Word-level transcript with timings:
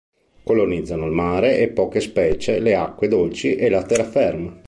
Colonizzano 0.43 1.05
il 1.05 1.11
mare 1.11 1.59
e 1.59 1.67
poche 1.69 1.99
specie 1.99 2.57
le 2.59 2.73
acque 2.73 3.07
dolci 3.07 3.53
e 3.53 3.69
la 3.69 3.83
terraferma. 3.83 4.59